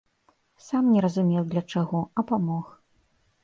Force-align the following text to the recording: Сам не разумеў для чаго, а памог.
Сам 0.67 0.89
не 0.93 1.03
разумеў 1.05 1.47
для 1.53 1.63
чаго, 1.77 2.03
а 2.17 2.27
памог. 2.33 2.77